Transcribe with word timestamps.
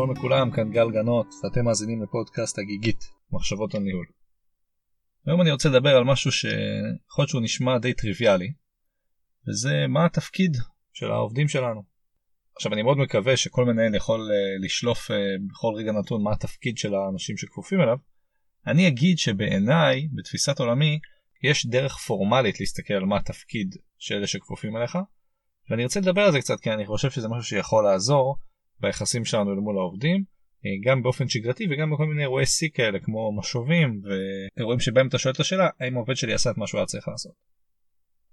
שלום 0.00 0.16
לכולם, 0.16 0.50
כאן 0.50 0.70
גל 0.70 0.90
גנות, 0.90 1.26
ואתם 1.44 1.64
מאזינים 1.64 2.02
לפודקאסט 2.02 2.58
הגיגית, 2.58 3.04
מחשבות 3.32 3.74
על 3.74 3.80
ניהול. 3.80 4.06
היום 5.26 5.40
אני 5.40 5.50
רוצה 5.50 5.68
לדבר 5.68 5.96
על 5.96 6.04
משהו 6.04 6.32
שיכול 6.32 7.22
להיות 7.22 7.28
שהוא 7.28 7.42
נשמע 7.42 7.78
די 7.78 7.94
טריוויאלי, 7.94 8.52
וזה 9.48 9.86
מה 9.88 10.04
התפקיד 10.04 10.56
של 10.92 11.10
העובדים 11.10 11.48
שלנו. 11.48 11.82
עכשיו 12.56 12.72
אני 12.72 12.82
מאוד 12.82 12.98
מקווה 12.98 13.36
שכל 13.36 13.64
מנהל 13.64 13.94
יכול 13.94 14.20
uh, 14.20 14.64
לשלוף 14.64 15.10
uh, 15.10 15.14
בכל 15.50 15.72
רגע 15.76 15.92
נתון 15.92 16.22
מה 16.22 16.32
התפקיד 16.32 16.78
של 16.78 16.94
האנשים 16.94 17.36
שכפופים 17.36 17.80
אליו. 17.80 17.96
אני 18.66 18.88
אגיד 18.88 19.18
שבעיניי, 19.18 20.08
בתפיסת 20.12 20.58
עולמי, 20.58 20.98
יש 21.42 21.66
דרך 21.66 21.96
פורמלית 21.96 22.60
להסתכל 22.60 22.94
על 22.94 23.04
מה 23.04 23.16
התפקיד 23.16 23.76
של 23.98 24.14
אלה 24.14 24.26
שכפופים 24.26 24.76
אליך, 24.76 24.98
ואני 25.70 25.84
רוצה 25.84 26.00
לדבר 26.00 26.22
על 26.22 26.32
זה 26.32 26.40
קצת 26.40 26.60
כי 26.60 26.70
אני 26.70 26.86
חושב 26.86 27.10
שזה 27.10 27.28
משהו 27.28 27.44
שיכול 27.44 27.84
לעזור 27.84 28.36
ביחסים 28.80 29.24
שלנו 29.24 29.54
למול 29.54 29.78
העובדים, 29.78 30.24
אה, 30.66 30.90
גם 30.90 31.02
באופן 31.02 31.28
שגרתי 31.28 31.66
וגם 31.70 31.90
בכל 31.90 32.06
מיני 32.06 32.22
אירועי 32.22 32.46
שיא 32.46 32.68
כאלה 32.74 32.98
כמו 32.98 33.38
משובים 33.38 34.00
ואירועים 34.04 34.80
שבהם 34.80 35.08
אתה 35.08 35.18
שואל 35.18 35.34
את 35.34 35.40
השאלה 35.40 35.68
האם 35.80 35.96
העובד 35.96 36.16
שלי 36.16 36.34
עשה 36.34 36.50
את 36.50 36.56
מה 36.58 36.66
שהוא 36.66 36.78
היה 36.78 36.86
צריך 36.86 37.08
לעשות. 37.08 37.32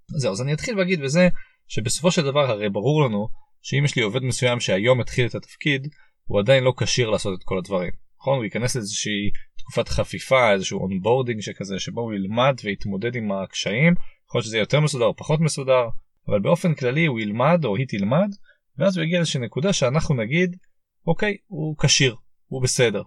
זהו 0.08 0.32
אז 0.32 0.42
אני 0.42 0.52
אתחיל 0.52 0.76
להגיד 0.76 1.00
בזה 1.00 1.28
שבסופו 1.68 2.10
של 2.10 2.24
דבר 2.24 2.50
הרי 2.50 2.68
ברור 2.68 3.04
לנו 3.04 3.28
שאם 3.62 3.84
יש 3.84 3.96
לי 3.96 4.02
עובד 4.02 4.22
מסוים 4.22 4.60
שהיום 4.60 5.00
התחיל 5.00 5.26
את 5.26 5.34
התפקיד 5.34 5.88
הוא 6.24 6.40
עדיין 6.40 6.64
לא 6.64 6.72
כשיר 6.76 7.10
לעשות 7.10 7.38
את 7.38 7.44
כל 7.44 7.58
הדברים. 7.58 7.92
נכון 8.20 8.36
הוא 8.36 8.44
ייכנס 8.44 8.76
לאיזושהי 8.76 9.30
תקופת 9.58 9.88
חפיפה 9.88 10.52
איזשהו 10.52 10.80
onboarding 10.80 11.40
שכזה 11.40 11.78
שבו 11.78 12.00
הוא 12.00 12.14
ילמד 12.14 12.54
ויתמודד 12.64 13.16
עם 13.16 13.32
הקשיים 13.32 13.94
יכול 14.28 14.38
להיות 14.38 14.46
שזה 14.46 14.58
יותר 14.58 14.80
מסודר 14.80 15.04
או 15.04 15.16
פחות 15.16 15.40
מסודר 15.40 15.88
אבל 16.28 16.40
באופן 16.40 16.74
כללי 16.74 17.06
הוא 17.06 17.20
ילמד 17.20 17.64
או 17.64 17.76
היא 17.76 17.86
תלמד 17.88 18.28
ואז 18.78 18.96
הוא 18.96 19.04
יגיע 19.04 19.18
לאיזושהי 19.18 19.40
נקודה 19.40 19.72
שאנחנו 19.72 20.14
נגיד 20.14 20.56
אוקיי 21.06 21.36
הוא 21.46 21.76
כשיר 21.78 22.16
הוא 22.46 22.62
בסדר. 22.62 23.02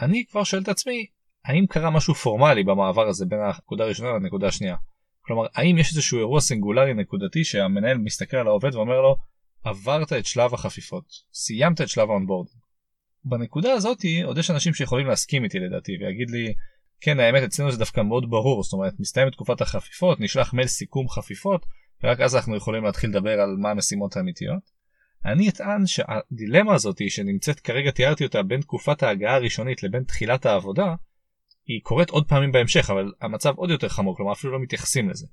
אני 0.00 0.24
כבר 0.26 0.44
שואל 0.44 0.62
את 0.62 0.68
עצמי 0.68 1.06
האם 1.44 1.66
קרה 1.66 1.90
משהו 1.90 2.14
פורמלי 2.14 2.64
במעבר 2.64 3.08
הזה 3.08 3.26
בין 3.26 3.38
הנקודה 3.40 3.84
הראשונה 3.84 4.10
לנקודה 4.12 4.48
השנייה. 4.48 4.76
כלומר 5.20 5.46
האם 5.54 5.78
יש 5.78 5.90
איזשהו 5.90 6.18
אירוע 6.18 6.40
סינגולרי 6.40 6.94
נקודתי 6.94 7.44
שהמנהל 7.44 7.98
מסתכל 7.98 8.36
על 8.36 8.46
העובד 8.46 8.74
ואומר 8.74 9.00
לו 9.00 9.16
עברת 9.64 10.12
את 10.12 10.26
שלב 10.26 10.54
החפיפות 10.54 11.04
סיימת 11.32 11.80
את 11.80 11.88
שלב 11.88 12.10
האונבורד. 12.10 12.46
בנקודה 13.24 13.72
הזאתי 13.72 14.22
עוד 14.22 14.38
יש 14.38 14.50
אנשים 14.50 14.74
שיכולים 14.74 15.06
להסכים 15.06 15.44
איתי 15.44 15.58
לדעתי 15.58 15.92
ויגיד 16.00 16.30
לי 16.30 16.54
כן 17.00 17.20
האמת 17.20 17.42
אצלנו 17.42 17.72
זה 17.72 17.78
דווקא 17.78 18.00
מאוד 18.00 18.30
ברור 18.30 18.62
זאת 18.62 18.72
אומרת 18.72 18.92
מסתיים 18.98 19.30
תקופת 19.30 19.60
החפיפות 19.60 20.20
נשלח 20.20 20.54
מייל 20.54 20.68
סיכום 20.68 21.08
חפיפות 21.08 21.66
ורק 22.02 22.20
אז 22.20 22.36
אנחנו 22.36 22.56
יכולים 22.56 22.84
להתחיל 22.84 23.10
לדבר 23.10 23.40
על 23.40 23.56
מה 23.58 23.70
המשימות 23.70 24.16
האמיתיות. 24.16 24.73
אני 25.24 25.48
אטען 25.48 25.86
שהדילמה 25.86 26.74
הזאת 26.74 27.10
שנמצאת 27.10 27.60
כרגע 27.60 27.90
תיארתי 27.90 28.24
אותה 28.24 28.42
בין 28.42 28.60
תקופת 28.60 29.02
ההגעה 29.02 29.34
הראשונית 29.34 29.82
לבין 29.82 30.04
תחילת 30.04 30.46
העבודה 30.46 30.94
היא 31.66 31.80
קורית 31.82 32.10
עוד 32.10 32.28
פעמים 32.28 32.52
בהמשך 32.52 32.90
אבל 32.90 33.12
המצב 33.20 33.54
עוד 33.56 33.70
יותר 33.70 33.88
חמור 33.88 34.16
כלומר 34.16 34.32
אפילו 34.32 34.52
לא 34.52 34.62
מתייחסים 34.62 35.10
לזה. 35.10 35.26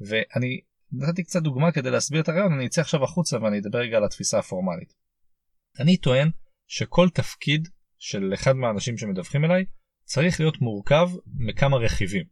ואני 0.00 0.60
נתתי 0.92 1.24
קצת 1.24 1.42
דוגמה 1.42 1.72
כדי 1.72 1.90
להסביר 1.90 2.20
את 2.20 2.28
הרעיון 2.28 2.52
אני 2.52 2.66
אצא 2.66 2.80
עכשיו 2.80 3.04
החוצה 3.04 3.38
ואני 3.42 3.58
אדבר 3.58 3.78
רגע 3.78 3.96
על 3.96 4.04
התפיסה 4.04 4.38
הפורמלית. 4.38 4.92
אני 5.80 5.96
טוען 5.96 6.30
שכל 6.66 7.08
תפקיד 7.08 7.68
של 7.98 8.30
אחד 8.34 8.52
מהאנשים 8.56 8.98
שמדווחים 8.98 9.44
אליי 9.44 9.64
צריך 10.04 10.40
להיות 10.40 10.60
מורכב 10.60 11.10
מכמה 11.36 11.76
רכיבים. 11.76 12.24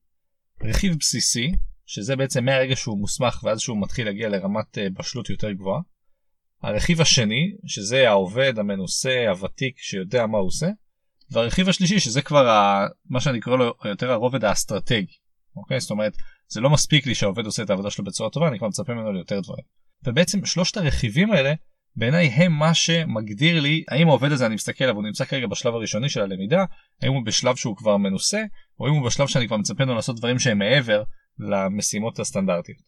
רכיב 0.62 0.96
בסיסי 1.00 1.52
שזה 1.86 2.16
בעצם 2.16 2.44
מהרגע 2.44 2.76
שהוא 2.76 2.98
מוסמך 2.98 3.44
ואז 3.44 3.60
שהוא 3.60 3.82
מתחיל 3.82 4.06
להגיע 4.06 4.28
לרמת 4.28 4.78
אה, 4.78 4.90
בשלות 4.98 5.30
יותר 5.30 5.52
גבוהה. 5.52 5.80
הרכיב 6.62 7.00
השני 7.00 7.52
שזה 7.66 8.08
העובד 8.08 8.58
המנוסה 8.58 9.28
הוותיק 9.28 9.78
שיודע 9.78 10.26
מה 10.26 10.38
הוא 10.38 10.46
עושה. 10.46 10.66
והרכיב 11.30 11.68
השלישי 11.68 12.00
שזה 12.00 12.22
כבר 12.22 12.48
ה, 12.48 12.86
מה 13.10 13.20
שאני 13.20 13.40
קורא 13.40 13.56
לו 13.56 13.74
יותר 13.84 14.10
הרובד 14.10 14.44
האסטרטגי. 14.44 15.16
אוקיי? 15.56 15.80
זאת 15.80 15.90
אומרת 15.90 16.12
זה 16.48 16.60
לא 16.60 16.70
מספיק 16.70 17.06
לי 17.06 17.14
שהעובד 17.14 17.46
עושה 17.46 17.62
את 17.62 17.70
העבודה 17.70 17.90
שלו 17.90 18.04
בצורה 18.04 18.30
טובה 18.30 18.48
אני 18.48 18.58
כבר 18.58 18.68
מצפה 18.68 18.94
ממנו 18.94 19.12
ליותר 19.12 19.40
דברים. 19.40 19.64
ובעצם 20.06 20.44
שלושת 20.46 20.76
הרכיבים 20.76 21.32
האלה 21.32 21.54
בעיניי 21.96 22.26
הם 22.26 22.52
מה 22.52 22.74
שמגדיר 22.74 23.60
לי 23.60 23.84
האם 23.88 24.08
העובד 24.08 24.32
הזה 24.32 24.46
אני 24.46 24.54
מסתכל 24.54 24.84
עליו 24.84 24.96
הוא 24.96 25.04
נמצא 25.04 25.24
כרגע 25.24 25.46
בשלב 25.46 25.74
הראשוני 25.74 26.08
של 26.08 26.20
הלמידה 26.20 26.64
האם 27.02 27.12
הוא 27.12 27.26
בשלב 27.26 27.56
שהוא 27.56 27.76
כבר 27.76 27.96
מנוסה 27.96 28.42
או 28.80 28.86
האם 28.86 28.94
הוא 28.94 29.06
בשלב 29.06 29.26
שאני 29.26 29.46
כבר 29.46 29.56
מצפה 29.56 29.84
ממנו 29.84 29.94
לעשות 29.94 30.16
דברים 30.16 30.38
שהם 30.38 30.58
מעבר 30.58 31.02
למשימות 31.38 32.18
הסטנדרטיות. 32.18 32.78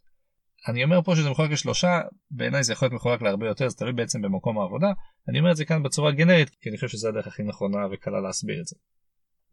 אני 0.69 0.85
אומר 0.85 1.03
פה 1.03 1.17
שזה 1.17 1.31
מחולק 1.31 1.51
לשלושה 1.51 2.01
בעיניי 2.31 2.65
זה 2.65 2.73
יכול 2.73 2.87
להיות 2.87 2.95
מחולק 2.95 3.23
להרבה 3.23 3.47
יותר 3.47 3.69
זה 3.69 3.77
תלוי 3.77 3.93
בעצם 3.93 4.23
במקום 4.23 4.59
העבודה 4.59 4.87
אני 5.29 5.39
אומר 5.39 5.51
את 5.51 5.57
זה 5.57 5.65
כאן 5.65 5.83
בצורה 5.83 6.13
גנרית 6.13 6.51
כי 6.61 6.69
אני 6.69 6.77
חושב 6.77 6.89
שזה 6.89 7.09
הדרך 7.09 7.27
הכי 7.27 7.43
נכונה 7.43 7.79
וקלה 7.93 8.21
להסביר 8.21 8.61
את 8.61 8.67
זה. 8.67 8.77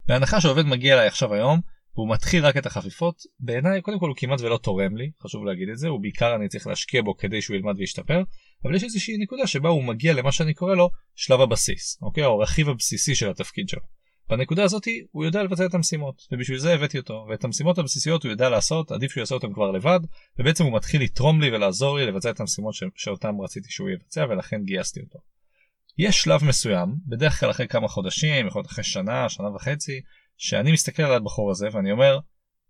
בהנחה 0.08 0.42
שעובד 0.42 0.66
מגיע 0.66 0.94
אליי 0.94 1.08
עכשיו 1.08 1.34
היום 1.34 1.62
והוא 1.96 2.10
מתחיל 2.10 2.46
רק 2.46 2.58
את 2.58 2.66
החפיפות 2.66 3.16
בעיניי 3.40 3.82
קודם 3.82 4.00
כל 4.00 4.08
הוא 4.08 4.16
כמעט 4.18 4.42
ולא 4.42 4.58
תורם 4.58 4.98
לי 4.98 5.12
חשוב 5.24 5.46
להגיד 5.46 5.70
את 5.70 5.78
זה 5.78 5.88
הוא 5.88 6.02
בעיקר 6.02 6.36
אני 6.36 6.48
צריך 6.48 6.68
להשקיע 6.68 7.02
בו 7.02 7.18
כדי 7.18 7.42
שהוא 7.42 7.56
ילמד 7.56 7.78
וישתפר 7.78 8.24
אבל 8.64 8.76
יש 8.76 8.84
איזושהי 8.84 9.18
נקודה 9.18 9.48
שבה 9.48 9.70
הוא 9.70 9.84
מגיע 9.84 10.14
למה 10.14 10.32
שאני 10.32 10.54
קורא 10.54 10.76
לו 10.76 10.90
שלב 11.16 11.42
הבסיס 11.42 12.00
אוקיי 12.02 12.26
או 12.26 12.42
הרכיב 12.42 12.70
הבסיסי 12.70 13.16
של 13.16 13.30
התפקיד 13.30 13.70
שלו. 13.70 13.97
בנקודה 14.30 14.64
הזאת 14.64 14.88
הוא 15.12 15.26
יודע 15.26 15.44
לבצע 15.44 15.66
את 15.66 15.74
המשימות 15.74 16.28
ובשביל 16.32 16.58
זה 16.58 16.74
הבאתי 16.74 16.98
אותו 16.98 17.26
ואת 17.30 17.44
המשימות 17.44 17.78
הבסיסיות 17.78 18.24
הוא 18.24 18.30
יודע 18.30 18.50
לעשות 18.50 18.92
עדיף 18.92 19.12
שהוא 19.12 19.22
יעשה 19.22 19.36
אותם 19.36 19.54
כבר 19.54 19.72
לבד 19.72 20.00
ובעצם 20.40 20.64
הוא 20.64 20.74
מתחיל 20.74 21.04
לתרום 21.04 21.42
לי 21.42 21.56
ולעזור 21.56 21.98
לי 21.98 22.06
לבצע 22.06 22.30
את 22.30 22.40
המשימות 22.40 22.74
ש... 22.74 22.84
שאותם 22.96 23.42
רציתי 23.42 23.72
שהוא 23.72 23.90
יבצע 23.90 24.26
ולכן 24.30 24.64
גייסתי 24.64 25.00
אותו. 25.00 25.20
יש 25.98 26.22
שלב 26.22 26.44
מסוים 26.44 26.96
בדרך 27.08 27.40
כלל 27.40 27.52
אחרי 27.52 27.68
כמה 27.68 27.88
חודשים 27.88 28.48
יכול 28.48 28.60
להיות 28.60 28.72
אחרי 28.72 28.84
שנה 28.84 29.30
שנה 29.30 29.56
וחצי 29.56 30.02
שאני 30.38 30.72
מסתכל 30.72 31.04
על 31.04 31.14
הבחור 31.14 31.52
הזה 31.52 31.68
ואני 31.72 31.92
אומר 31.92 32.20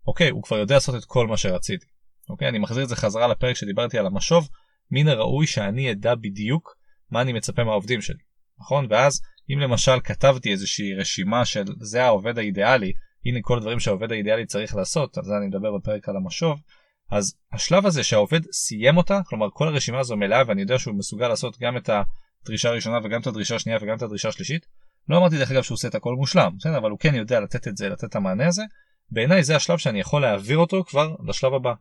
אוקיי 0.06 0.30
הוא 0.30 0.42
כבר 0.42 0.58
יודע 0.58 0.74
לעשות 0.74 0.94
את 0.94 1.04
כל 1.04 1.26
מה 1.26 1.36
שרציתי. 1.36 1.86
אוקיי 2.30 2.48
אני 2.48 2.58
מחזיר 2.58 2.84
את 2.84 2.88
זה 2.88 2.96
חזרה 2.96 3.28
לפרק 3.28 3.56
שדיברתי 3.56 3.98
על 3.98 4.06
המשוב 4.06 4.48
מן 4.90 5.08
הראוי 5.08 5.46
שאני 5.46 5.92
אדע 5.92 6.14
בדיוק 6.14 6.76
מה 7.10 7.20
אני 7.20 7.32
מצפה 7.32 7.64
מהעובדים 7.64 8.02
שלי 8.02 8.18
נכון 8.60 8.86
ואז 8.90 9.20
אם 9.50 9.58
למשל 9.58 10.00
כתבתי 10.04 10.52
איזושהי 10.52 10.94
רשימה 10.94 11.44
של 11.44 11.64
זה 11.80 12.04
העובד 12.04 12.38
האידיאלי, 12.38 12.92
הנה 13.26 13.38
כל 13.42 13.58
הדברים 13.58 13.80
שהעובד 13.80 14.12
האידיאלי 14.12 14.46
צריך 14.46 14.76
לעשות, 14.76 15.18
על 15.18 15.24
זה 15.24 15.36
אני 15.36 15.46
מדבר 15.46 15.76
בפרק 15.76 16.08
על 16.08 16.16
המשוב, 16.16 16.60
אז 17.10 17.34
השלב 17.52 17.86
הזה 17.86 18.02
שהעובד 18.02 18.40
סיים 18.52 18.96
אותה, 18.96 19.20
כלומר 19.26 19.46
כל 19.52 19.68
הרשימה 19.68 19.98
הזו 19.98 20.16
מלאה 20.16 20.42
ואני 20.46 20.60
יודע 20.60 20.78
שהוא 20.78 20.94
מסוגל 20.94 21.28
לעשות 21.28 21.58
גם 21.60 21.76
את 21.76 21.90
הדרישה 22.44 22.68
הראשונה 22.68 22.98
וגם 23.04 23.20
את 23.20 23.26
הדרישה 23.26 23.56
השנייה 23.56 23.78
וגם 23.82 23.96
את 23.96 24.02
הדרישה 24.02 24.28
השלישית, 24.28 24.66
לא 25.08 25.18
אמרתי 25.18 25.38
דרך 25.38 25.50
אגב 25.50 25.62
שהוא 25.62 25.74
עושה 25.74 25.88
את 25.88 25.94
הכל 25.94 26.14
מושלם, 26.14 26.52
בסדר? 26.58 26.78
אבל 26.78 26.90
הוא 26.90 26.98
כן 26.98 27.14
יודע 27.14 27.40
לתת 27.40 27.68
את 27.68 27.76
זה, 27.76 27.88
לתת 27.88 28.04
את 28.04 28.16
המענה 28.16 28.46
הזה, 28.46 28.62
בעיניי 29.10 29.42
זה 29.42 29.56
השלב 29.56 29.78
שאני 29.78 30.00
יכול 30.00 30.22
להעביר 30.22 30.58
אותו 30.58 30.84
כבר 30.84 31.14
לשלב 31.28 31.54
הבא. 31.54 31.72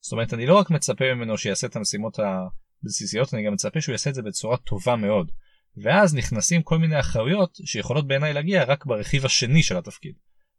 זאת 0.00 0.12
אומרת 0.12 0.34
אני 0.34 0.46
לא 0.46 0.54
רק 0.54 0.70
מצפה 0.70 1.14
ממנו 1.14 1.38
שיעשה 1.38 1.66
את 1.66 1.76
המשימות 1.76 2.18
הבסיסיות, 2.18 3.34
אני 3.34 3.46
גם 3.46 3.52
מצפה 3.52 3.80
שהוא 3.80 3.92
יעשה 3.92 4.10
את 4.10 4.14
זה 4.14 4.22
בצורה 4.22 4.56
טובה 4.56 4.96
מאוד. 4.96 5.30
ואז 5.82 6.14
נכנסים 6.14 6.62
כל 6.62 6.78
מיני 6.78 7.00
אחריות 7.00 7.58
שיכולות 7.64 8.06
בעיניי 8.06 8.32
להגיע 8.32 8.64
רק 8.64 8.86
ברכיב 8.86 9.24
השני 9.24 9.62
של 9.62 9.76
התפקיד. 9.76 10.14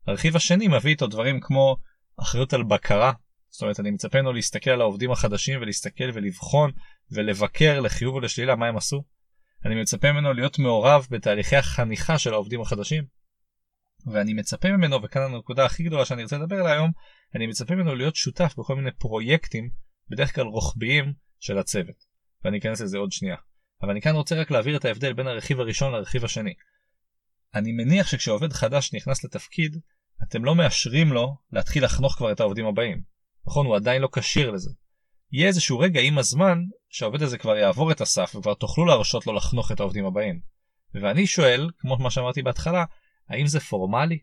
הרכיב 0.07 0.35
השני 0.35 0.67
מביא 0.67 0.91
איתו 0.91 1.07
דברים 1.07 1.39
כמו 1.41 1.77
אחריות 2.19 2.53
על 2.53 2.63
בקרה, 2.63 3.11
זאת 3.49 3.61
אומרת 3.61 3.79
אני 3.79 3.91
מצפה 3.91 4.17
ממנו 4.21 4.33
להסתכל 4.33 4.69
על 4.69 4.81
העובדים 4.81 5.11
החדשים 5.11 5.61
ולהסתכל 5.61 6.09
ולבחון 6.13 6.71
ולבקר 7.11 7.79
לחיוב 7.79 8.15
ולשלילה 8.15 8.55
מה 8.55 8.67
הם 8.67 8.77
עשו. 8.77 9.03
אני 9.65 9.81
מצפה 9.81 10.11
ממנו 10.11 10.33
להיות 10.33 10.59
מעורב 10.59 11.07
בתהליכי 11.09 11.55
החניכה 11.55 12.17
של 12.17 12.33
העובדים 12.33 12.61
החדשים. 12.61 13.03
ואני 14.13 14.33
מצפה 14.33 14.71
ממנו, 14.71 15.03
וכאן 15.03 15.21
הנקודה 15.21 15.65
הכי 15.65 15.83
גדולה 15.83 16.05
שאני 16.05 16.23
רוצה 16.23 16.37
לדבר 16.37 16.55
עליה 16.55 16.73
היום, 16.73 16.91
אני 17.35 17.47
מצפה 17.47 17.75
ממנו 17.75 17.95
להיות 17.95 18.15
שותף 18.15 18.53
בכל 18.57 18.75
מיני 18.75 18.91
פרויקטים, 18.91 19.69
בדרך 20.09 20.35
כלל 20.35 20.45
רוחביים, 20.45 21.13
של 21.39 21.57
הצוות. 21.57 22.05
ואני 22.43 22.57
אכנס 22.57 22.81
לזה 22.81 22.97
עוד 22.97 23.11
שנייה. 23.11 23.35
אבל 23.81 23.91
אני 23.91 24.01
כאן 24.01 24.15
רוצה 24.15 24.35
רק 24.35 24.51
להעביר 24.51 24.77
את 24.77 24.85
ההבדל 24.85 25.13
בין 25.13 25.27
הרכיב 25.27 25.59
הראשון 25.59 25.93
לרכיב 25.93 26.25
השני. 26.25 26.53
אני 27.55 27.71
מניח 27.71 28.07
שכשעובד 28.07 28.53
חדש 28.53 28.93
נכנס 28.93 29.23
לתפקיד, 29.23 29.77
אתם 30.23 30.45
לא 30.45 30.55
מאשרים 30.55 31.13
לו 31.13 31.37
להתחיל 31.51 31.85
לחנוך 31.85 32.15
כבר 32.15 32.31
את 32.31 32.39
העובדים 32.39 32.65
הבאים. 32.65 33.01
נכון, 33.47 33.65
הוא 33.65 33.75
עדיין 33.75 34.01
לא 34.01 34.09
כשיר 34.11 34.51
לזה. 34.51 34.71
יהיה 35.31 35.47
איזשהו 35.47 35.79
רגע 35.79 36.01
עם 36.01 36.17
הזמן 36.17 36.59
שהעובד 36.89 37.21
הזה 37.21 37.37
כבר 37.37 37.57
יעבור 37.57 37.91
את 37.91 38.01
הסף 38.01 38.35
וכבר 38.35 38.53
תוכלו 38.53 38.85
להרשות 38.85 39.27
לו 39.27 39.33
לחנוך 39.33 39.71
את 39.71 39.79
העובדים 39.79 40.05
הבאים. 40.05 40.39
ואני 40.93 41.27
שואל, 41.27 41.69
כמו 41.77 41.97
מה 41.97 42.11
שאמרתי 42.11 42.41
בהתחלה, 42.41 42.85
האם 43.29 43.47
זה 43.47 43.59
פורמלי? 43.59 44.19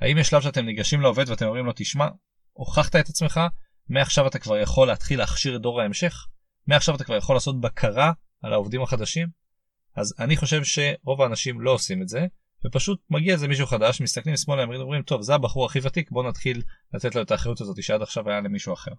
האם 0.00 0.18
יש 0.18 0.28
שלב 0.28 0.42
שאתם 0.42 0.64
ניגשים 0.64 1.00
לעובד 1.00 1.28
ואתם 1.28 1.46
אומרים 1.46 1.66
לו 1.66 1.72
תשמע, 1.76 2.08
הוכחת 2.52 2.96
את 2.96 3.08
עצמך, 3.08 3.40
מעכשיו 3.88 4.26
אתה 4.26 4.38
כבר 4.38 4.58
יכול 4.58 4.88
להתחיל 4.88 5.18
להכשיר 5.18 5.56
את 5.56 5.60
דור 5.60 5.80
ההמשך? 5.80 6.26
מעכשיו 6.66 6.94
אתה 6.94 7.04
כבר 7.04 7.16
יכול 7.16 7.36
לעשות 7.36 7.60
בקרה 7.60 8.12
על 8.44 8.52
העובדים 8.52 8.82
החדשים? 8.82 9.28
אז 9.96 10.14
אני 10.18 10.36
חושב 10.36 10.64
שרוב 10.64 11.22
האנשים 11.22 11.60
לא 11.60 11.70
עושים 11.70 12.02
את 12.02 12.08
זה, 12.08 12.26
ופשוט 12.66 13.00
מגיע 13.10 13.32
איזה 13.32 13.48
מישהו 13.48 13.66
חדש, 13.66 14.00
מסתכלים 14.00 14.36
שמאלה, 14.36 14.62
אומרים, 14.62 15.02
טוב, 15.02 15.22
זה 15.22 15.34
הבחור 15.34 15.66
הכי 15.66 15.78
ותיק, 15.82 16.10
בוא 16.10 16.28
נתחיל 16.28 16.62
לתת 16.94 17.14
לו 17.14 17.22
את 17.22 17.30
האחריות 17.30 17.60
הזאת 17.60 17.82
שעד 17.82 18.02
עכשיו 18.02 18.30
היה 18.30 18.40
למישהו 18.40 18.72
אחר. 18.72 18.90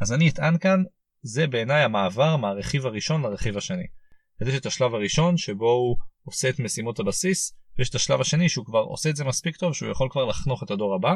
אז 0.00 0.12
אני 0.12 0.28
אטען 0.28 0.58
כאן, 0.58 0.82
זה 1.22 1.46
בעיניי 1.46 1.82
המעבר 1.82 2.36
מהרכיב 2.36 2.86
הראשון 2.86 3.22
לרכיב 3.22 3.56
השני. 3.56 3.86
יש 4.40 4.54
את 4.54 4.66
השלב 4.66 4.94
הראשון 4.94 5.36
שבו 5.36 5.70
הוא 5.70 5.96
עושה 6.24 6.48
את 6.48 6.60
משימות 6.60 7.00
הבסיס, 7.00 7.56
ויש 7.78 7.90
את 7.90 7.94
השלב 7.94 8.20
השני 8.20 8.48
שהוא 8.48 8.66
כבר 8.66 8.78
עושה 8.78 9.10
את 9.10 9.16
זה 9.16 9.24
מספיק 9.24 9.56
טוב 9.56 9.74
שהוא 9.74 9.90
יכול 9.90 10.08
כבר 10.10 10.24
לחנוך 10.24 10.62
את 10.62 10.70
הדור 10.70 10.94
הבא. 10.94 11.14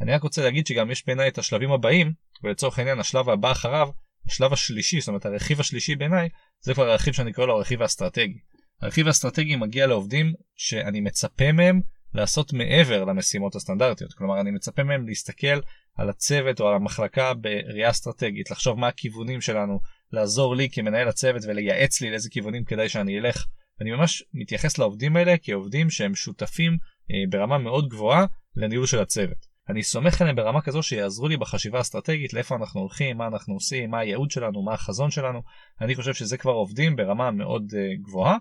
אני 0.00 0.12
רק 0.12 0.22
רוצה 0.22 0.42
להגיד 0.42 0.66
שגם 0.66 0.90
יש 0.90 1.06
בעיניי 1.06 1.28
את 1.28 1.38
השלבים 1.38 1.72
הבאים, 1.72 2.12
ולצורך 2.42 2.78
העניין 2.78 3.00
השלב 3.00 3.28
הבא 3.28 3.52
אחריו, 3.52 3.88
השלב 4.26 4.52
השלישי, 4.52 5.00
זאת 5.00 5.08
אומרת 5.08 5.26
הרכיב 5.26 5.60
השלישי 5.60 5.96
בעיניי, 5.96 6.28
זה 6.60 6.74
כבר 6.74 6.90
הרכיב 6.90 7.14
שאני 7.14 7.32
קורא 7.32 7.46
לו 7.46 7.56
הרכיב 7.56 7.82
האסטרטגי. 7.82 8.38
הרכיב 8.82 9.06
האסטרטגי 9.06 9.56
מגיע 9.56 9.86
לעובדים 9.86 10.32
שאני 10.56 11.00
מצפה 11.00 11.52
מהם 11.52 11.80
לעשות 12.14 12.52
מעבר 12.52 13.04
למשימות 13.04 13.54
הסטנדרטיות. 13.54 14.12
כלומר, 14.12 14.40
אני 14.40 14.50
מצפה 14.50 14.84
מהם 14.84 15.06
להסתכל 15.06 15.60
על 15.96 16.10
הצוות 16.10 16.60
או 16.60 16.68
על 16.68 16.74
המחלקה 16.74 17.34
בראייה 17.34 17.90
אסטרטגית, 17.90 18.50
לחשוב 18.50 18.78
מה 18.78 18.88
הכיוונים 18.88 19.40
שלנו, 19.40 19.80
לעזור 20.12 20.56
לי 20.56 20.68
כמנהל 20.72 21.08
הצוות 21.08 21.42
ולייעץ 21.48 22.00
לי 22.00 22.10
לאיזה 22.10 22.30
כיוונים 22.30 22.64
כדאי 22.64 22.88
שאני 22.88 23.18
אלך. 23.18 23.46
אני 23.80 23.90
ממש 23.90 24.22
מתייחס 24.34 24.78
לעובדים 24.78 25.16
האלה 25.16 25.34
כעובדים 25.42 25.90
שהם 25.90 26.14
שותפים 26.14 26.72
אה, 27.10 27.16
ברמה 27.30 27.58
מאוד 27.58 27.88
גבוהה 27.88 28.26
לניהול 28.56 28.86
של 28.86 28.98
הצוות. 28.98 29.49
אני 29.70 29.82
סומך 29.82 30.20
עליהם 30.20 30.36
ברמה 30.36 30.60
כזו 30.60 30.82
שיעזרו 30.82 31.28
לי 31.28 31.36
בחשיבה 31.36 31.78
האסטרטגית 31.78 32.32
לאיפה 32.32 32.56
אנחנו 32.56 32.80
הולכים, 32.80 33.16
מה 33.16 33.26
אנחנו 33.26 33.54
עושים, 33.54 33.90
מה 33.90 33.98
הייעוד 33.98 34.30
שלנו, 34.30 34.62
מה 34.62 34.74
החזון 34.74 35.10
שלנו. 35.10 35.42
אני 35.80 35.94
חושב 35.94 36.14
שזה 36.14 36.36
כבר 36.36 36.52
עובדים 36.52 36.96
ברמה 36.96 37.30
מאוד 37.30 37.70
uh, 37.70 38.02
גבוהה. 38.02 38.36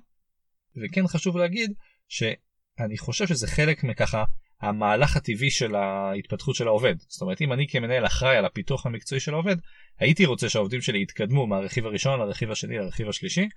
וכן 0.78 1.08
חשוב 1.08 1.38
להגיד 1.38 1.74
שאני 2.08 2.98
חושב 2.98 3.28
שזה 3.28 3.48
חלק 3.48 3.84
מככה 3.84 4.24
המהלך 4.62 5.18
הטבעי 5.18 5.52
של 5.52 5.76
ההתפתחות 5.76 6.56
של 6.56 6.68
העובד. 6.68 6.96
זאת 7.08 7.22
אומרת, 7.22 7.42
אם 7.42 7.54
אני 7.54 7.68
כמנהל 7.68 8.06
אחראי 8.06 8.38
על 8.38 8.46
הפיתוח 8.46 8.86
המקצועי 8.86 9.20
של 9.20 9.34
העובד, 9.34 9.56
הייתי 10.00 10.26
רוצה 10.26 10.50
שהעובדים 10.50 10.82
שלי 10.82 11.02
יתקדמו 11.02 11.48
מהרכיב 11.48 11.86
הראשון 11.86 12.20
לרכיב 12.20 12.52
השני 12.52 12.78
לרכיב 12.78 13.10
השלישי. 13.10 13.50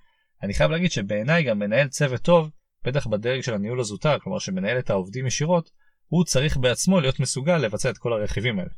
אני 0.43 0.53
חייב 0.53 0.71
להגיד 0.71 0.91
שבעיניי 0.91 1.43
גם 1.43 1.59
מנהל 1.59 1.87
צוות 1.87 2.21
טוב, 2.21 2.49
בטח 2.83 3.07
בדרג 3.07 3.41
של 3.41 3.53
הניהול 3.53 3.79
הזוטר, 3.79 4.19
כלומר 4.19 4.39
שמנהל 4.39 4.79
את 4.79 4.89
העובדים 4.89 5.27
ישירות, 5.27 5.71
הוא 6.07 6.25
צריך 6.25 6.57
בעצמו 6.57 6.99
להיות 6.99 7.19
מסוגל 7.19 7.57
לבצע 7.57 7.89
את 7.89 7.97
כל 7.97 8.13
הרכיבים 8.13 8.59
האלה. 8.59 8.69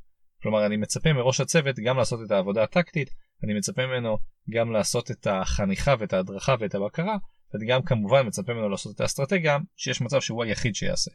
כלומר, 0.42 0.66
אני 0.66 0.77
מצפה 0.77 1.13
מראש 1.13 1.42
הצוות 1.42 1.75
גם 1.80 1.98
לעשות 1.98 2.19
את 2.25 2.31
העבודה 2.31 2.63
הטקטית, 2.63 3.10
אני 3.44 3.54
מצפה 3.54 3.86
ממנו 3.86 4.18
גם 4.50 4.72
לעשות 4.72 5.12
את 5.12 5.27
החניכה 5.27 5.95
ואת 6.00 6.13
ההדרכה 6.13 6.56
ואת 6.60 6.75
הבקרה, 6.75 7.18
ואני 7.54 7.66
גם 7.66 7.81
כמובן 7.81 8.27
מצפה 8.27 8.54
ממנו 8.54 8.69
לעשות 8.69 8.95
את 8.95 9.01
האסטרטגיה, 9.01 9.57
שיש 9.75 10.01
מצב 10.01 10.22
שהוא 10.22 10.44
היחיד 10.44 10.75
שיעשה. 10.75 11.12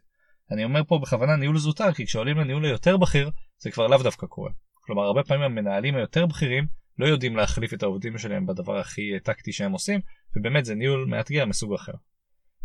אני 0.51 0.65
אומר 0.65 0.81
פה 0.85 0.99
בכוונה 1.03 1.37
ניהול 1.37 1.59
זוטר, 1.59 1.93
כי 1.93 2.07
כשעולים 2.07 2.39
לניהול 2.39 2.65
היותר 2.65 2.97
בכיר, 2.97 3.31
זה 3.59 3.71
כבר 3.71 3.87
לאו 3.87 4.03
דווקא 4.03 4.27
קורה. 4.27 4.51
כלומר, 4.75 5.03
הרבה 5.03 5.23
פעמים 5.23 5.43
המנהלים 5.43 5.97
היותר 5.97 6.27
בכירים 6.27 6.67
לא 6.99 7.07
יודעים 7.07 7.37
להחליף 7.37 7.75
את 7.75 7.83
העובדים 7.83 8.19
שלהם 8.19 8.47
בדבר 8.47 8.79
הכי 8.79 9.21
טקטי 9.25 9.53
שהם 9.53 9.73
עושים, 9.73 10.01
ובאמת 10.37 10.65
זה 10.65 10.75
ניהול 10.75 11.07
מאתגר 11.09 11.47
מסוג 11.47 11.75
אחר. 11.75 11.93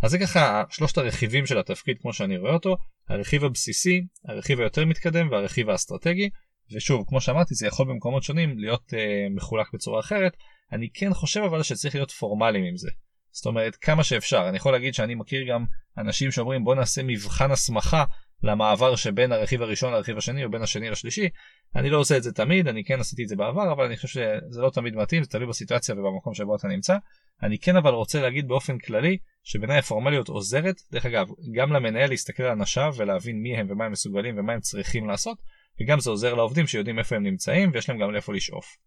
אז 0.04 0.12
זה 0.12 0.20
ככה 0.20 0.64
שלושת 0.70 0.98
הרכיבים 0.98 1.46
של 1.46 1.58
התפקיד 1.58 1.98
כמו 2.02 2.14
שאני 2.14 2.38
רואה 2.38 2.54
אותו, 2.54 2.78
הרכיב 3.10 3.44
הבסיסי, 3.44 4.06
הרכיב 4.28 4.60
היותר 4.60 4.86
מתקדם 4.86 5.32
והרכיב 5.32 5.70
האסטרטגי, 5.70 6.30
ושוב, 6.76 7.04
כמו 7.08 7.22
שאמרתי, 7.22 7.56
זה 7.56 7.68
יכול 7.68 7.88
במקומות 7.88 8.24
שונים 8.24 8.60
להיות 8.60 8.94
uh, 8.94 9.36
מחולק 9.36 9.74
בצורה 9.74 10.00
אחרת, 10.00 10.38
אני 10.72 10.90
כן 10.94 11.14
חושב 11.14 11.40
אבל 11.40 11.64
שצריך 11.64 11.96
להיות 11.96 12.12
פורמליים 12.12 12.66
עם 12.66 12.78
זה. 12.78 12.90
זאת 13.32 13.46
אומרת, 13.46 13.76
כמה 13.76 14.04
שאפשר. 14.04 14.50
אני 14.50 14.58
יכול 14.58 14.72
להגיד 14.72 14.94
שאני 14.94 15.16
מכיר 15.16 15.44
גם 15.50 15.66
אנשים 15.98 16.32
שאומרים 16.32 16.64
בוא 16.64 16.76
נעשה 16.76 17.04
מבחן 17.04 17.52
הסמכה 17.52 18.04
למעבר 18.44 18.96
שבין 18.96 19.32
הרכיב 19.32 19.62
הראשון 19.62 19.94
לרכיב 19.94 20.18
השני 20.18 20.46
או 20.46 20.52
בין 20.52 20.62
השני 20.62 20.90
לשלישי. 20.90 21.30
אני 21.76 21.90
לא 21.90 22.00
עושה 22.00 22.18
את 22.18 22.24
זה 22.24 22.32
תמיד, 22.32 22.68
אני 22.68 22.84
כן 22.84 23.00
עשיתי 23.00 23.24
את 23.24 23.28
זה 23.28 23.36
בעבר, 23.36 23.72
אבל 23.72 23.86
אני 23.86 23.96
חושב 23.96 24.08
שזה 24.08 24.62
לא 24.62 24.70
תמיד 24.70 24.96
מתאים, 24.96 25.24
זה 25.24 25.30
תלוי 25.30 25.48
בסיטואציה 25.48 25.96
ובמקום 25.96 26.34
שבו 26.34 26.56
אתה 26.56 26.68
נמצא. 26.68 26.98
אני 27.44 27.60
כן 27.60 27.76
אבל 27.76 27.92
רוצה 27.92 28.22
להגיד 28.22 28.48
באופן 28.48 28.78
כללי 28.78 29.18
שבעיניי 29.44 29.78
הפורמליות 29.78 30.28
עוזרת, 30.28 30.76
דרך 30.92 31.06
אגב, 31.06 31.28
גם 31.56 31.74
למנהל 31.74 32.10
להסתכל 32.10 32.44
על 32.44 32.52
אנשיו 32.52 32.94
ולהבין 32.98 33.42
מי 33.42 33.58
הם 33.58 33.68
ומה 33.70 33.86
הם 33.86 33.92
מסוגלים 33.92 34.40
ומה 34.40 34.54
הם 34.54 34.60
צריכים 34.60 35.08
לעשות, 35.08 35.38
וגם 35.82 36.00
זה 36.00 36.10
עוזר 36.10 36.34
לעובדים 36.34 36.68
שיודעים 36.68 37.00
איפה 37.00 37.16
הם 37.16 37.24
נמצאים 37.24 37.72
ויש 37.74 37.90
להם 37.90 38.00
גם 38.00 38.12
לאיפה 38.12 38.34
לשאוף. 38.34 38.78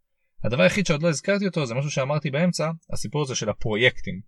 הדבר 0.44 0.62
היחיד 0.62 0.86
שעוד 0.86 1.02
לא 1.02 1.08
הזכרתי 1.08 1.46
אותו 1.46 1.66
זה 1.66 1.74
משהו 1.74 1.90
שאמרתי 1.90 2.30
באמצע, 2.30 2.70
הסיפור 2.92 3.22
הזה 3.22 3.34
של 3.34 3.48
הפרויקטים. 3.48 4.20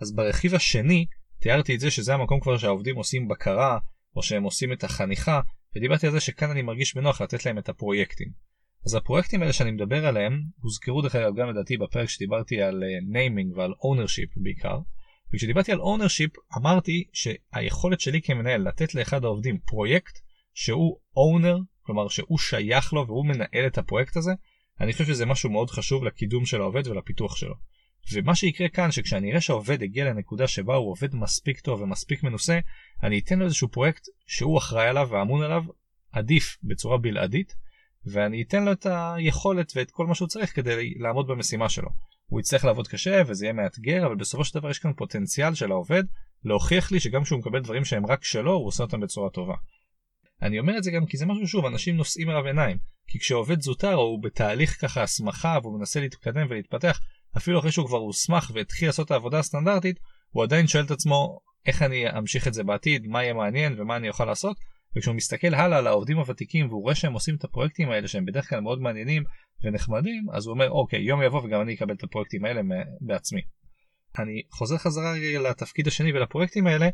אז 0.00 0.14
ברכיב 0.14 0.54
השני 0.54 1.06
תיארתי 1.40 1.74
את 1.74 1.80
זה 1.80 1.90
שזה 1.90 2.14
המקום 2.14 2.40
כבר 2.40 2.58
שהעובדים 2.58 2.96
עושים 2.96 3.28
בקרה 3.28 3.78
או 4.16 4.22
שהם 4.22 4.42
עושים 4.42 4.72
את 4.72 4.84
החניכה 4.84 5.40
ודיברתי 5.76 6.06
על 6.06 6.12
זה 6.12 6.20
שכאן 6.20 6.50
אני 6.50 6.62
מרגיש 6.62 6.94
בנוח 6.94 7.20
לתת 7.20 7.46
להם 7.46 7.58
את 7.58 7.68
הפרויקטים. 7.68 8.28
אז 8.86 8.94
הפרויקטים 8.94 9.42
האלה 9.42 9.52
שאני 9.52 9.70
מדבר 9.70 10.06
עליהם 10.06 10.42
הוזכרו 10.60 11.02
דרך 11.02 11.14
אגב 11.14 11.36
גם 11.36 11.48
לדעתי 11.48 11.76
בפרק 11.76 12.08
שדיברתי 12.08 12.62
על 12.62 12.82
naming 13.08 13.52
uh, 13.52 13.58
ועל 13.58 13.72
ownership 13.82 14.30
בעיקר. 14.36 14.78
וכשדיברתי 15.34 15.72
על 15.72 15.80
ownership 15.80 16.30
אמרתי 16.56 17.04
שהיכולת 17.12 18.00
שלי 18.00 18.22
כמנהל 18.22 18.68
לתת 18.68 18.94
לאחד 18.94 19.24
העובדים 19.24 19.58
פרויקט 19.58 20.18
שהוא 20.54 20.98
owner, 21.16 21.58
כלומר 21.82 22.08
שהוא 22.08 22.38
שייך 22.38 22.92
לו 22.92 23.06
והוא 23.06 23.26
מנהל 23.26 23.66
את 23.66 23.78
הפרויקט 23.78 24.16
הזה, 24.16 24.32
אני 24.80 24.92
חושב 24.92 25.04
שזה 25.04 25.26
משהו 25.26 25.50
מאוד 25.50 25.70
חשוב 25.70 26.04
לקידום 26.04 26.46
של 26.46 26.60
העובד 26.60 26.86
ולפיתוח 26.86 27.36
שלו. 27.36 27.54
ומה 28.12 28.34
שיקרה 28.34 28.68
כאן 28.68 28.90
שכשאני 28.90 29.30
אראה 29.30 29.40
שהעובד 29.40 29.82
הגיע 29.82 30.04
לנקודה 30.04 30.48
שבה 30.48 30.74
הוא 30.74 30.90
עובד 30.90 31.14
מספיק 31.14 31.60
טוב 31.60 31.80
ומספיק 31.80 32.22
מנוסה, 32.22 32.58
אני 33.02 33.18
אתן 33.18 33.38
לו 33.38 33.44
איזשהו 33.44 33.68
פרויקט 33.68 34.02
שהוא 34.26 34.58
אחראי 34.58 34.88
עליו 34.88 35.08
ואמון 35.10 35.42
עליו 35.42 35.62
עדיף 36.12 36.58
בצורה 36.62 36.98
בלעדית, 36.98 37.54
ואני 38.06 38.42
אתן 38.42 38.64
לו 38.64 38.72
את 38.72 38.86
היכולת 38.90 39.72
ואת 39.76 39.90
כל 39.90 40.06
מה 40.06 40.14
שהוא 40.14 40.28
צריך 40.28 40.56
כדי 40.56 40.94
לעמוד 40.98 41.26
במשימה 41.26 41.68
שלו. 41.68 41.88
הוא 42.26 42.40
יצטרך 42.40 42.64
לעבוד 42.64 42.88
קשה 42.88 43.22
וזה 43.26 43.44
יהיה 43.44 43.52
מאתגר, 43.52 44.06
אבל 44.06 44.14
בסופו 44.14 44.44
של 44.44 44.58
דבר 44.58 44.70
יש 44.70 44.78
כאן 44.78 44.92
פוטנציאל 44.92 45.54
של 45.54 45.70
העובד 45.70 46.04
להוכיח 46.44 46.92
לי 46.92 47.00
שגם 47.00 47.22
כשהוא 47.22 47.38
מקבל 47.38 47.60
דברים 47.60 47.84
שהם 47.84 48.06
רק 48.06 48.24
שלו, 48.24 48.52
הוא 48.52 48.66
עושה 48.66 48.82
אותם 48.82 49.00
בצורה 49.00 49.30
טובה. 49.30 49.54
אני 50.42 50.58
אומר 50.58 50.78
את 50.78 50.84
זה 50.84 50.90
גם 50.90 51.06
כי 51.06 51.16
זה 51.16 51.26
משהו 51.26 51.46
שוב, 51.46 51.66
אנשים 51.66 51.96
נושאים 51.96 52.28
עליו 52.28 52.46
עיניים. 52.46 52.76
כי 53.06 53.18
כשעובד 53.18 53.60
זוטר 53.60 53.94
הוא 53.94 54.22
בתהליך 54.22 54.80
ככה 54.80 55.02
הסמכה 55.02 55.58
והוא 55.62 55.78
מנסה 55.78 56.00
להתקדם 56.00 56.46
ולהתפתח, 56.50 57.00
אפילו 57.36 57.58
אחרי 57.58 57.72
שהוא 57.72 57.86
כבר 57.86 57.98
הוסמך 57.98 58.50
והתחיל 58.54 58.88
לעשות 58.88 59.06
את 59.06 59.10
העבודה 59.10 59.38
הסטנדרטית, 59.38 60.00
הוא 60.30 60.42
עדיין 60.42 60.66
שואל 60.66 60.84
את 60.84 60.90
עצמו 60.90 61.40
איך 61.66 61.82
אני 61.82 62.18
אמשיך 62.18 62.48
את 62.48 62.54
זה 62.54 62.64
בעתיד, 62.64 63.06
מה 63.06 63.22
יהיה 63.22 63.34
מעניין 63.34 63.80
ומה 63.80 63.96
אני 63.96 64.08
אוכל 64.08 64.24
לעשות, 64.24 64.56
וכשהוא 64.96 65.14
מסתכל 65.14 65.54
הלאה 65.54 65.78
על 65.78 65.86
העובדים 65.86 66.18
הוותיקים 66.18 66.68
והוא 66.68 66.82
רואה 66.82 66.94
שהם 66.94 67.12
עושים 67.12 67.34
את 67.36 67.44
הפרויקטים 67.44 67.90
האלה 67.90 68.08
שהם 68.08 68.24
בדרך 68.24 68.48
כלל 68.48 68.60
מאוד 68.60 68.80
מעניינים 68.80 69.22
ונחמדים, 69.64 70.26
אז 70.32 70.46
הוא 70.46 70.52
אומר 70.52 70.70
אוקיי, 70.70 71.00
יום 71.00 71.22
יבוא 71.22 71.42
וגם 71.44 71.60
אני 71.60 71.74
אקבל 71.74 71.94
את 71.94 72.02
הפרויקטים 72.02 72.44
האלה 72.44 72.60
בעצמי. 73.00 73.40
אני 74.18 74.42
חוזר 74.50 74.78
חזרה 74.78 75.14
לתפקיד 75.50 75.86
השני 75.86 76.12
ולפרויקטים 76.12 76.66
האלה, 76.66 76.88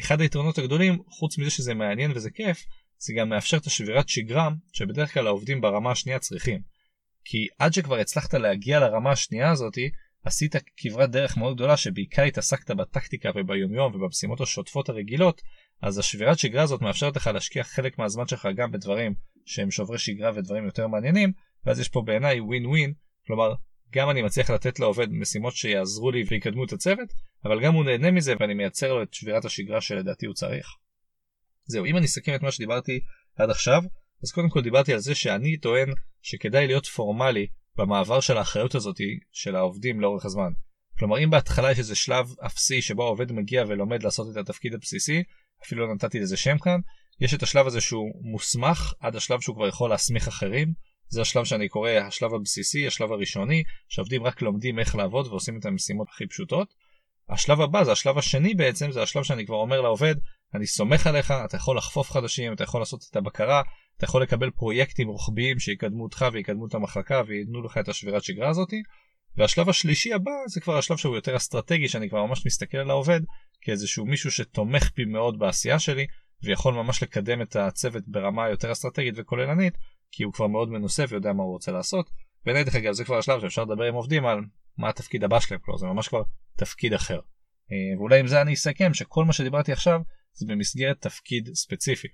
אחד 0.00 0.20
היתרונות 0.20 0.58
הגדולים, 0.58 0.98
חוץ 1.08 1.38
מזה 1.38 1.50
שזה 1.50 1.74
מעניין 1.74 2.12
וזה 2.14 2.30
כיף, 2.30 2.64
זה 2.98 3.14
גם 3.18 3.28
מאפשר 3.28 3.56
את 3.56 3.66
השבירת 3.66 4.08
שגרה 4.08 4.48
שבדרך 4.72 5.14
כלל 5.14 5.26
העובדים 5.26 5.60
ברמה 5.60 5.90
השנייה 5.90 6.18
צריכים. 6.18 6.73
כי 7.24 7.46
עד 7.58 7.72
שכבר 7.72 7.98
הצלחת 7.98 8.34
להגיע 8.34 8.80
לרמה 8.80 9.10
השנייה 9.10 9.50
הזאתי, 9.50 9.90
עשית 10.24 10.54
כברת 10.76 11.10
דרך 11.10 11.36
מאוד 11.36 11.54
גדולה 11.54 11.76
שבעיקר 11.76 12.22
התעסקת 12.22 12.70
בטקטיקה 12.70 13.30
וביומיום 13.34 13.94
ובמשימות 13.94 14.40
השוטפות 14.40 14.88
הרגילות, 14.88 15.42
אז 15.82 15.98
השבירת 15.98 16.38
שגרה 16.38 16.62
הזאת 16.62 16.82
מאפשרת 16.82 17.16
לך 17.16 17.26
להשקיע 17.26 17.64
חלק 17.64 17.98
מהזמן 17.98 18.26
שלך 18.26 18.48
גם 18.56 18.70
בדברים 18.70 19.14
שהם 19.44 19.70
שוברי 19.70 19.98
שגרה 19.98 20.30
ודברים 20.34 20.64
יותר 20.64 20.86
מעניינים, 20.86 21.32
ואז 21.66 21.80
יש 21.80 21.88
פה 21.88 22.02
בעיניי 22.06 22.40
ווין 22.40 22.66
ווין, 22.66 22.92
כלומר 23.26 23.54
גם 23.94 24.10
אני 24.10 24.22
מצליח 24.22 24.50
לתת 24.50 24.80
לעובד 24.80 25.12
משימות 25.12 25.54
שיעזרו 25.54 26.10
לי 26.10 26.24
ויקדמו 26.28 26.64
את 26.64 26.72
הצוות, 26.72 27.08
אבל 27.44 27.64
גם 27.64 27.74
הוא 27.74 27.84
נהנה 27.84 28.10
מזה 28.10 28.34
ואני 28.40 28.54
מייצר 28.54 28.92
לו 28.94 29.02
את 29.02 29.14
שבירת 29.14 29.44
השגרה 29.44 29.80
שלדעתי 29.80 30.26
הוא 30.26 30.34
צריך. 30.34 30.66
זהו, 31.66 31.84
אם 31.86 31.96
אני 31.96 32.06
אסכם 32.06 32.34
את 32.34 32.42
מה 32.42 32.50
שדיברתי 32.50 33.00
עד 33.36 33.50
עכשיו, 33.50 33.82
אז 34.24 34.32
קודם 34.32 34.48
כל 34.48 34.62
דיברתי 34.62 34.92
על 34.92 34.98
זה 34.98 35.14
שאני 35.14 35.56
טוען 35.56 35.88
שכדאי 36.22 36.66
להיות 36.66 36.86
פורמלי 36.86 37.46
במעבר 37.76 38.20
של 38.20 38.36
האחריות 38.36 38.74
הזאת 38.74 38.96
של 39.32 39.56
העובדים 39.56 40.00
לאורך 40.00 40.24
הזמן. 40.24 40.52
כלומר 40.98 41.24
אם 41.24 41.30
בהתחלה 41.30 41.72
יש 41.72 41.78
איזה 41.78 41.94
שלב 41.94 42.34
אפסי 42.46 42.82
שבו 42.82 43.04
העובד 43.04 43.32
מגיע 43.32 43.64
ולומד 43.68 44.02
לעשות 44.02 44.26
את 44.32 44.36
התפקיד 44.36 44.74
הבסיסי, 44.74 45.22
אפילו 45.64 45.86
לא 45.86 45.94
נתתי 45.94 46.20
לזה 46.20 46.36
שם 46.36 46.58
כאן, 46.58 46.80
יש 47.20 47.34
את 47.34 47.42
השלב 47.42 47.66
הזה 47.66 47.80
שהוא 47.80 48.12
מוסמך 48.32 48.92
עד 49.00 49.16
השלב 49.16 49.40
שהוא 49.40 49.56
כבר 49.56 49.68
יכול 49.68 49.90
להסמיך 49.90 50.28
אחרים. 50.28 50.72
זה 51.08 51.20
השלב 51.20 51.44
שאני 51.44 51.68
קורא 51.68 51.90
השלב 51.90 52.34
הבסיסי, 52.34 52.86
השלב 52.86 53.12
הראשוני, 53.12 53.62
שעובדים 53.88 54.24
רק 54.24 54.42
לומדים 54.42 54.78
איך 54.78 54.96
לעבוד 54.96 55.26
ועושים 55.26 55.58
את 55.58 55.66
המשימות 55.66 56.08
הכי 56.10 56.26
פשוטות. 56.26 56.74
השלב 57.28 57.60
הבא 57.60 57.84
זה 57.84 57.92
השלב 57.92 58.18
השני 58.18 58.54
בעצם, 58.54 58.90
זה 58.90 59.02
השלב 59.02 59.22
שאני 59.22 59.46
כבר 59.46 59.56
אומר 59.56 59.80
לעובד, 59.80 60.14
אני 60.54 60.66
סומך 60.66 61.06
עליך, 61.06 61.30
אתה 61.44 61.56
יכול 61.56 61.76
לחפוף 61.76 62.10
חדשים, 62.10 62.52
אתה 62.52 62.64
יכול 62.64 62.80
לעשות 62.80 63.00
את 63.10 63.16
הבקרה, 63.16 63.62
אתה 63.96 64.04
יכול 64.04 64.22
לקבל 64.22 64.50
פרויקטים 64.50 65.08
רוחביים 65.08 65.58
שיקדמו 65.58 66.02
אותך 66.02 66.26
ויקדמו 66.32 66.66
את 66.66 66.74
המחלקה 66.74 67.22
וייתנו 67.26 67.62
לך 67.62 67.78
את 67.78 67.88
השבירת 67.88 68.24
שגרה 68.24 68.48
הזאתי. 68.48 68.82
והשלב 69.36 69.68
השלישי 69.68 70.14
הבא 70.14 70.30
זה 70.46 70.60
כבר 70.60 70.78
השלב 70.78 70.96
שהוא 70.96 71.14
יותר 71.14 71.36
אסטרטגי 71.36 71.88
שאני 71.88 72.08
כבר 72.08 72.26
ממש 72.26 72.46
מסתכל 72.46 72.78
על 72.78 72.90
העובד 72.90 73.20
כאיזשהו 73.60 74.06
מישהו 74.06 74.30
שתומך 74.30 74.90
בי 74.96 75.04
מאוד 75.04 75.38
בעשייה 75.38 75.78
שלי 75.78 76.06
ויכול 76.42 76.74
ממש 76.74 77.02
לקדם 77.02 77.42
את 77.42 77.56
הצוות 77.56 78.02
ברמה 78.06 78.48
יותר 78.48 78.72
אסטרטגית 78.72 79.14
וכוללנית 79.16 79.74
כי 80.12 80.22
הוא 80.22 80.32
כבר 80.32 80.46
מאוד 80.46 80.70
מנוסה 80.70 81.04
ויודע 81.08 81.32
מה 81.32 81.42
הוא 81.42 81.52
רוצה 81.52 81.72
לעשות. 81.72 82.10
בעיניי 82.44 82.64
דרך 82.64 82.74
אגב 82.74 82.92
זה 82.92 83.04
כבר 83.04 83.18
השלב 83.18 83.40
שאפשר 83.40 83.64
לדבר 83.64 83.84
עם 83.84 83.94
עובדים 83.94 84.26
על 84.26 84.40
מה 84.78 84.88
התפקיד 84.88 85.24
הבא 85.24 85.40
שלהם, 85.40 85.60
כלומר 85.64 85.78
זה 85.78 85.86
ממש 85.86 86.08
כבר 86.08 86.22
תפקיד 86.56 86.94
אחר. 86.94 87.20
אה, 87.72 87.98
ואולי 87.98 88.20
עם 88.20 88.26
זה 88.26 88.42
אני 88.42 88.54
אסכם 88.54 88.94
שכל 88.94 89.24
מה 89.24 89.32
שדיברתי 89.32 89.72
עכשיו 89.72 90.00
זה 90.32 90.46
במסגרת 90.48 91.00
תפקיד 91.00 91.50
ספציפי. 91.54 92.08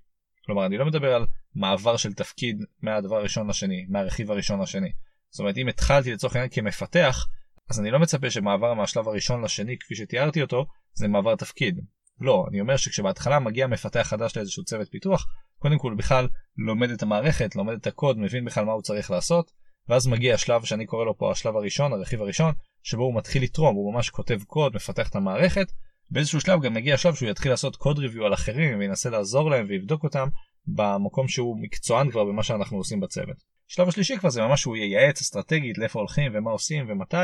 כלומר 0.50 0.66
אני 0.66 0.78
לא 0.78 0.86
מדבר 0.86 1.14
על 1.14 1.26
מעבר 1.54 1.96
של 1.96 2.12
תפקיד 2.12 2.64
מהדבר 2.82 3.16
הראשון 3.16 3.50
לשני, 3.50 3.86
מהרכיב 3.88 4.30
הראשון 4.30 4.62
לשני. 4.62 4.92
זאת 5.30 5.40
אומרת 5.40 5.56
אם 5.56 5.68
התחלתי 5.68 6.12
לצורך 6.12 6.36
העניין 6.36 6.50
כמפתח, 6.50 7.26
אז 7.70 7.80
אני 7.80 7.90
לא 7.90 7.98
מצפה 7.98 8.30
שמעבר 8.30 8.74
מהשלב 8.74 9.08
הראשון 9.08 9.44
לשני 9.44 9.78
כפי 9.78 9.94
שתיארתי 9.94 10.42
אותו, 10.42 10.66
זה 10.94 11.08
מעבר 11.08 11.36
תפקיד. 11.36 11.80
לא, 12.20 12.46
אני 12.48 12.60
אומר 12.60 12.76
שכשבהתחלה 12.76 13.38
מגיע 13.38 13.66
מפתח 13.66 14.02
חדש 14.02 14.36
לאיזשהו 14.36 14.64
צוות 14.64 14.88
פיתוח, 14.90 15.26
קודם 15.58 15.78
כל 15.78 15.94
בכלל 15.94 16.28
לומד 16.56 16.90
את 16.90 17.02
המערכת, 17.02 17.56
לומד 17.56 17.74
את 17.74 17.86
הקוד, 17.86 18.18
מבין 18.18 18.44
בכלל 18.44 18.64
מה 18.64 18.72
הוא 18.72 18.82
צריך 18.82 19.10
לעשות, 19.10 19.52
ואז 19.88 20.06
מגיע 20.06 20.34
השלב 20.34 20.64
שאני 20.64 20.86
קורא 20.86 21.04
לו 21.04 21.18
פה 21.18 21.32
השלב 21.32 21.56
הראשון, 21.56 21.92
הרכיב 21.92 22.22
הראשון, 22.22 22.52
שבו 22.82 23.02
הוא 23.02 23.16
מתחיל 23.16 23.42
לתרום, 23.42 23.76
הוא 23.76 23.94
ממש 23.94 24.10
כותב 24.10 24.38
קוד, 24.46 24.74
מפתח 24.74 25.08
את 25.08 25.16
המערכת, 25.16 25.72
באיזשהו 26.10 26.40
שלב 26.40 26.62
גם 26.62 26.74
מגיע 26.74 26.94
השלב 26.94 27.14
שהוא 27.14 27.30
יתחיל 27.30 27.52
לעשות 27.52 27.76
קוד 27.76 27.98
ריוויו 27.98 28.26
על 28.26 28.34
אחרים 28.34 28.78
וינסה 28.78 29.10
לעזור 29.10 29.50
להם 29.50 29.66
ויבדוק 29.68 30.04
אותם 30.04 30.28
במקום 30.66 31.28
שהוא 31.28 31.62
מקצוען 31.62 32.10
כבר 32.10 32.24
במה 32.24 32.42
שאנחנו 32.42 32.76
עושים 32.76 33.00
בצוות. 33.00 33.36
שלב 33.68 33.88
השלישי 33.88 34.18
כבר 34.18 34.30
זה 34.30 34.42
ממש 34.42 34.60
שהוא 34.60 34.76
ייעץ 34.76 35.20
אסטרטגית 35.20 35.78
לאיפה 35.78 35.98
הולכים 35.98 36.32
ומה 36.34 36.50
עושים 36.50 36.86
ומתי, 36.88 37.16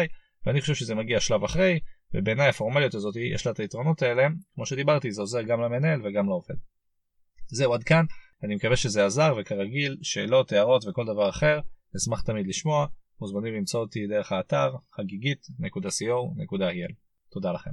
ואני 0.47 0.61
חושב 0.61 0.75
שזה 0.75 0.95
מגיע 0.95 1.21
שלב 1.21 1.45
אחרי, 1.45 1.81
ובעיניי 2.14 2.49
הפורמליות 2.49 2.95
הזאת 2.95 3.14
יש 3.35 3.47
לה 3.47 3.52
את 3.52 3.61
היתרונות 3.61 4.02
האלה, 4.02 4.26
כמו 4.55 4.66
שדיברתי 4.66 5.12
זה 5.12 5.23
עוזר 5.23 5.43
גם 5.43 5.61
למנהל 5.61 6.07
וגם 6.07 6.26
לעובד. 6.26 6.55
זהו 7.49 7.75
עד 7.75 7.85
כאן, 7.85 8.05
אני 8.45 8.55
מקווה 8.55 8.76
שזה 8.76 9.07
עזר 9.07 9.35
וכרגיל 9.38 9.97
שאלות, 10.02 10.52
הערות 10.52 10.85
וכל 10.88 11.05
דבר 11.05 11.28
אחר, 11.28 11.61
אשמח 11.97 12.23
תמיד 12.23 12.47
לשמוע, 12.47 12.87
מוזמנים 13.21 13.55
למצוא 13.55 13.81
אותי 13.81 14.07
דרך 14.07 14.33
האתר 14.33 14.75
חגיגית.co.il. 14.93 16.93
תודה 17.31 17.52
לכם. 17.52 17.71